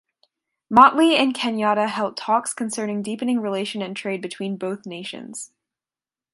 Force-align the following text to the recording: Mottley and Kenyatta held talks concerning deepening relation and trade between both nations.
Mottley 0.67 1.15
and 1.15 1.31
Kenyatta 1.35 1.87
held 1.87 2.17
talks 2.17 2.55
concerning 2.55 3.03
deepening 3.03 3.39
relation 3.39 3.83
and 3.83 3.95
trade 3.95 4.19
between 4.19 4.57
both 4.57 4.87
nations. 4.87 5.51